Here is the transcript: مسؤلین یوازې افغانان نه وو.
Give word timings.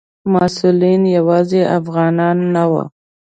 مسؤلین 0.33 1.01
یوازې 1.17 1.61
افغانان 1.77 2.37
نه 2.53 2.63
وو. 2.71 2.83